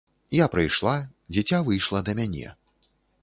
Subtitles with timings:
[0.35, 0.93] Я прыйшла,
[1.37, 2.47] дзіця выйшла да мяне.